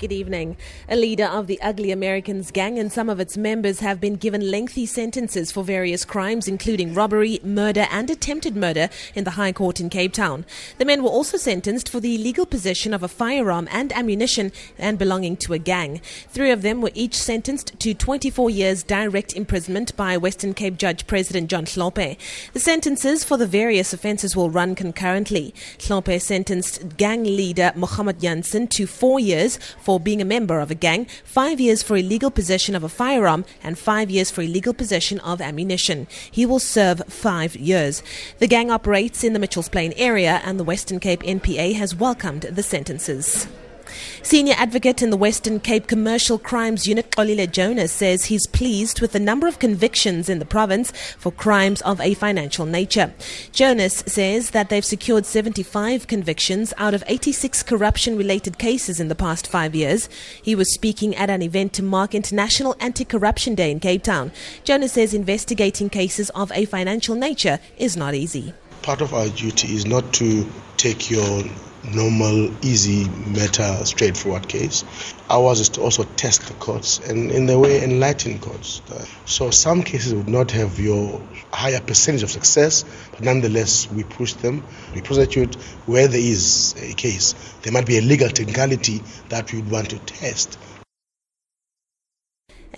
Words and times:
Good 0.00 0.12
evening. 0.12 0.56
A 0.88 0.96
leader 0.96 1.26
of 1.26 1.46
the 1.46 1.60
Ugly 1.60 1.90
Americans 1.90 2.50
gang 2.50 2.78
and 2.78 2.90
some 2.90 3.10
of 3.10 3.20
its 3.20 3.36
members 3.36 3.80
have 3.80 4.00
been 4.00 4.14
given 4.14 4.50
lengthy 4.50 4.86
sentences 4.86 5.52
for 5.52 5.62
various 5.62 6.06
crimes, 6.06 6.48
including 6.48 6.94
robbery, 6.94 7.38
murder, 7.44 7.86
and 7.90 8.08
attempted 8.08 8.56
murder 8.56 8.88
in 9.14 9.24
the 9.24 9.32
High 9.32 9.52
Court 9.52 9.78
in 9.78 9.90
Cape 9.90 10.14
Town. 10.14 10.46
The 10.78 10.86
men 10.86 11.02
were 11.02 11.10
also 11.10 11.36
sentenced 11.36 11.86
for 11.86 12.00
the 12.00 12.14
illegal 12.14 12.46
possession 12.46 12.94
of 12.94 13.02
a 13.02 13.08
firearm 13.08 13.68
and 13.70 13.92
ammunition 13.92 14.52
and 14.78 14.98
belonging 14.98 15.36
to 15.36 15.52
a 15.52 15.58
gang. 15.58 16.00
Three 16.30 16.50
of 16.50 16.62
them 16.62 16.80
were 16.80 16.92
each 16.94 17.14
sentenced 17.14 17.78
to 17.78 17.92
24 17.92 18.48
years 18.48 18.82
direct 18.82 19.34
imprisonment 19.34 19.94
by 19.98 20.16
Western 20.16 20.54
Cape 20.54 20.78
Judge 20.78 21.06
President 21.06 21.50
John 21.50 21.66
Hlophe. 21.66 22.16
The 22.54 22.58
sentences 22.58 23.22
for 23.22 23.36
the 23.36 23.46
various 23.46 23.92
offences 23.92 24.34
will 24.34 24.48
run 24.48 24.74
concurrently. 24.74 25.52
Hlophe 25.76 26.22
sentenced 26.22 26.96
gang 26.96 27.24
leader 27.24 27.72
Mohammed 27.76 28.22
Jansen 28.22 28.66
to 28.68 28.86
four 28.86 29.20
years 29.20 29.58
for 29.78 29.89
for 29.90 29.98
being 29.98 30.22
a 30.22 30.24
member 30.24 30.60
of 30.60 30.70
a 30.70 30.74
gang, 30.76 31.04
five 31.24 31.58
years 31.58 31.82
for 31.82 31.96
illegal 31.96 32.30
possession 32.30 32.76
of 32.76 32.84
a 32.84 32.88
firearm, 32.88 33.44
and 33.60 33.76
five 33.76 34.08
years 34.08 34.30
for 34.30 34.40
illegal 34.40 34.72
possession 34.72 35.18
of 35.18 35.40
ammunition. 35.40 36.06
He 36.30 36.46
will 36.46 36.60
serve 36.60 37.02
five 37.08 37.56
years. 37.56 38.00
The 38.38 38.46
gang 38.46 38.70
operates 38.70 39.24
in 39.24 39.32
the 39.32 39.40
Mitchells 39.40 39.68
Plain 39.68 39.92
area, 39.96 40.42
and 40.44 40.60
the 40.60 40.64
Western 40.72 41.00
Cape 41.00 41.24
NPA 41.24 41.74
has 41.74 41.96
welcomed 41.96 42.42
the 42.42 42.62
sentences. 42.62 43.48
Senior 44.22 44.54
advocate 44.56 45.02
in 45.02 45.10
the 45.10 45.16
Western 45.16 45.60
Cape 45.60 45.86
Commercial 45.86 46.38
Crimes 46.38 46.86
Unit, 46.86 47.10
Xolile 47.10 47.50
Jonas, 47.50 47.92
says 47.92 48.26
he's 48.26 48.46
pleased 48.46 49.00
with 49.00 49.12
the 49.12 49.20
number 49.20 49.46
of 49.46 49.58
convictions 49.58 50.28
in 50.28 50.38
the 50.38 50.44
province 50.44 50.92
for 51.18 51.32
crimes 51.32 51.80
of 51.82 52.00
a 52.00 52.14
financial 52.14 52.66
nature. 52.66 53.12
Jonas 53.52 54.02
says 54.06 54.50
that 54.50 54.68
they've 54.68 54.84
secured 54.84 55.26
75 55.26 56.06
convictions 56.06 56.72
out 56.78 56.94
of 56.94 57.04
86 57.06 57.62
corruption 57.62 58.16
related 58.16 58.58
cases 58.58 59.00
in 59.00 59.08
the 59.08 59.14
past 59.14 59.46
five 59.46 59.74
years. 59.74 60.08
He 60.42 60.54
was 60.54 60.72
speaking 60.72 61.14
at 61.16 61.30
an 61.30 61.42
event 61.42 61.72
to 61.74 61.82
mark 61.82 62.14
International 62.14 62.76
Anti 62.80 63.04
Corruption 63.04 63.54
Day 63.54 63.70
in 63.70 63.80
Cape 63.80 64.02
Town. 64.02 64.32
Jonas 64.64 64.92
says 64.92 65.14
investigating 65.14 65.90
cases 65.90 66.30
of 66.30 66.52
a 66.52 66.64
financial 66.64 67.14
nature 67.14 67.58
is 67.78 67.96
not 67.96 68.14
easy. 68.14 68.54
Part 68.82 69.00
of 69.00 69.12
our 69.12 69.28
duty 69.28 69.74
is 69.74 69.86
not 69.86 70.12
to 70.14 70.46
take 70.76 71.10
your 71.10 71.44
normal, 71.94 72.50
easy 72.64 73.08
matter, 73.08 73.84
straightforward 73.84 74.48
case. 74.48 74.84
Ours 75.28 75.60
is 75.60 75.68
to 75.70 75.80
also 75.80 76.02
test 76.04 76.46
the 76.48 76.54
courts 76.54 76.98
and, 76.98 77.30
in 77.30 77.46
the 77.46 77.58
way, 77.58 77.82
enlighten 77.84 78.38
courts. 78.38 78.82
So 79.26 79.50
some 79.50 79.82
cases 79.82 80.14
would 80.14 80.28
not 80.28 80.50
have 80.52 80.78
your 80.78 81.22
higher 81.52 81.80
percentage 81.80 82.22
of 82.22 82.30
success, 82.30 82.84
but 83.12 83.20
nonetheless, 83.20 83.90
we 83.90 84.02
push 84.02 84.34
them. 84.34 84.64
We 84.94 85.02
prosecute 85.02 85.54
where 85.86 86.08
there 86.08 86.20
is 86.20 86.74
a 86.78 86.94
case. 86.94 87.34
There 87.62 87.72
might 87.72 87.86
be 87.86 87.98
a 87.98 88.02
legal 88.02 88.28
technicality 88.28 89.02
that 89.28 89.52
we 89.52 89.60
would 89.60 89.70
want 89.70 89.90
to 89.90 89.98
test. 89.98 90.58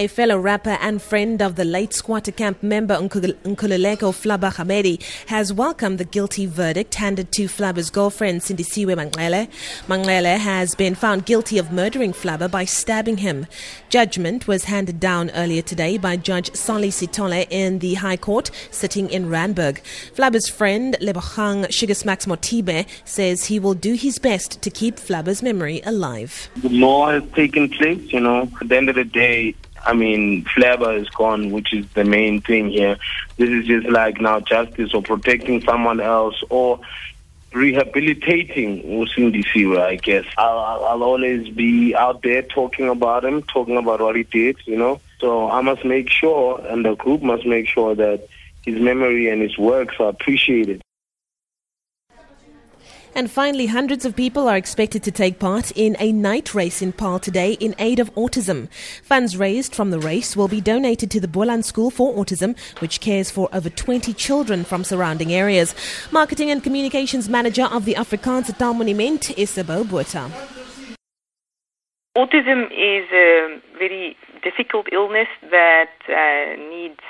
A 0.00 0.06
fellow 0.06 0.38
rapper 0.38 0.78
and 0.80 1.02
friend 1.02 1.42
of 1.42 1.56
the 1.56 1.64
late 1.66 1.90
Skwatta 1.90 2.34
Kamp 2.34 2.62
member 2.62 2.96
Nkululeko 2.96 4.14
Flabba 4.14 4.50
Habedi 4.50 4.98
has 5.26 5.52
welcomed 5.52 5.98
the 5.98 6.06
guilty 6.06 6.46
verdict 6.46 6.94
handed 6.94 7.30
to 7.32 7.48
Flabba's 7.48 7.90
girlfriend 7.90 8.40
Sindisiwe 8.40 8.96
Manqele. 8.96 9.50
Manqele 9.88 10.38
has 10.38 10.74
been 10.74 10.94
found 10.94 11.26
guilty 11.26 11.58
of 11.58 11.70
murdering 11.70 12.14
Flabba 12.14 12.50
by 12.50 12.64
stabbing 12.64 13.18
him. 13.18 13.46
Judgment 13.90 14.48
was 14.48 14.64
handed 14.64 15.00
down 15.00 15.30
earlier 15.32 15.60
today 15.60 15.98
by 15.98 16.16
Judge 16.16 16.50
Sali 16.54 16.88
Sitole 16.88 17.46
in 17.50 17.80
the 17.80 17.92
High 17.92 18.16
Court 18.16 18.50
sitting 18.70 19.10
in 19.10 19.26
Randburg. 19.28 19.82
Flabba's 20.14 20.48
friend 20.48 20.96
Lebogang 21.02 21.66
Shugasmakx 21.66 22.26
Motibe 22.26 22.86
says 23.04 23.44
he 23.44 23.60
will 23.60 23.74
do 23.74 23.92
his 23.92 24.18
best 24.18 24.62
to 24.62 24.70
keep 24.70 24.96
Flabba's 24.96 25.42
memory 25.42 25.82
alive. 25.84 26.48
The 26.56 26.70
law 26.70 27.10
has 27.10 27.22
taken 27.32 27.68
place, 27.68 28.10
you 28.10 28.20
know. 28.20 28.50
At 28.62 28.70
the 28.70 28.76
end 28.78 28.88
of 28.88 28.94
the 28.94 29.04
day, 29.04 29.54
I 29.84 29.94
mean, 29.94 30.44
Flabba 30.44 31.00
is 31.00 31.08
gone, 31.10 31.50
which 31.50 31.72
is 31.72 31.86
the 31.94 32.04
main 32.04 32.40
thing 32.40 32.70
here. 32.70 32.96
This 33.36 33.50
is 33.50 33.66
just 33.66 33.88
like 33.88 34.20
now 34.20 34.40
justice 34.40 34.92
or 34.94 35.02
protecting 35.02 35.62
someone 35.62 36.00
else 36.00 36.42
or 36.50 36.80
rehabilitating 37.52 38.82
Usindisiwe, 38.82 39.80
I 39.80 39.96
guess. 39.96 40.24
I'll, 40.38 40.84
I'll 40.84 41.02
always 41.02 41.48
be 41.48 41.94
out 41.94 42.22
there 42.22 42.42
talking 42.42 42.88
about 42.88 43.24
him, 43.24 43.42
talking 43.42 43.76
about 43.76 44.00
what 44.00 44.16
he 44.16 44.22
did, 44.24 44.56
you 44.66 44.76
know. 44.76 45.00
So 45.18 45.50
I 45.50 45.60
must 45.60 45.84
make 45.84 46.08
sure, 46.08 46.60
and 46.66 46.84
the 46.84 46.94
group 46.94 47.22
must 47.22 47.44
make 47.46 47.66
sure 47.66 47.94
that 47.94 48.28
his 48.64 48.80
memory 48.80 49.28
and 49.28 49.42
his 49.42 49.58
works 49.58 49.96
are 49.98 50.08
appreciated. 50.08 50.82
And 53.14 53.30
finally, 53.30 53.66
hundreds 53.66 54.04
of 54.04 54.14
people 54.14 54.48
are 54.48 54.56
expected 54.56 55.02
to 55.02 55.10
take 55.10 55.40
part 55.40 55.72
in 55.72 55.96
a 55.98 56.12
night 56.12 56.54
race 56.54 56.80
in 56.80 56.92
Paarl 56.92 57.18
today 57.18 57.54
in 57.54 57.74
aid 57.78 57.98
of 57.98 58.14
autism. 58.14 58.68
Funds 59.02 59.36
raised 59.36 59.74
from 59.74 59.90
the 59.90 59.98
race 59.98 60.36
will 60.36 60.46
be 60.46 60.60
donated 60.60 61.10
to 61.10 61.20
the 61.20 61.26
Boland 61.26 61.64
School 61.64 61.90
for 61.90 62.14
Autism, 62.14 62.56
which 62.80 63.00
cares 63.00 63.30
for 63.30 63.48
over 63.52 63.68
20 63.68 64.12
children 64.14 64.62
from 64.62 64.84
surrounding 64.84 65.32
areas. 65.32 65.74
Marketing 66.12 66.50
and 66.50 66.62
Communications 66.62 67.28
Manager 67.28 67.64
of 67.64 67.84
the 67.84 67.94
Afrikaanse 67.94 68.56
Taalmonument, 68.56 69.36
Isabel 69.36 69.84
Botha. 69.84 70.30
Autism 72.16 72.66
is 72.66 73.06
a 73.12 73.60
very 73.78 74.16
difficult 74.42 74.86
illness 74.92 75.28
that 75.50 75.90
uh, 76.08 76.56
needs 76.70 77.00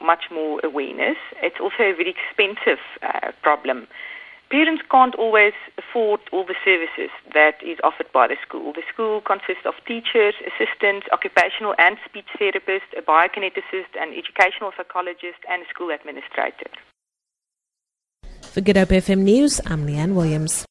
much 0.00 0.24
more 0.32 0.60
awareness. 0.64 1.16
It's 1.42 1.60
also 1.60 1.82
a 1.82 1.94
very 1.94 2.14
expensive 2.14 2.78
uh, 3.02 3.30
problem 3.42 3.86
parents 4.54 4.82
can't 4.88 5.16
always 5.16 5.52
afford 5.82 6.20
all 6.30 6.46
the 6.46 6.54
services 6.64 7.10
that 7.34 7.56
is 7.60 7.76
offered 7.82 8.06
by 8.12 8.28
the 8.28 8.36
school. 8.46 8.72
The 8.72 8.86
school 8.92 9.20
consists 9.20 9.66
of 9.66 9.74
teachers, 9.84 10.34
assistants, 10.46 11.08
occupational 11.12 11.74
and 11.76 11.96
speech 12.08 12.30
therapists, 12.38 12.94
a 12.96 13.02
biokineticist, 13.02 13.90
an 13.98 14.14
educational 14.14 14.70
psychologist, 14.76 15.42
and 15.50 15.62
a 15.62 15.68
school 15.68 15.90
administrator. 15.90 16.70
For 18.52 18.60
Good 18.60 18.76
Hope 18.76 18.90
FM 18.90 19.22
News, 19.22 19.60
I'm 19.66 19.88
Leanne 19.88 20.14
Williams. 20.14 20.64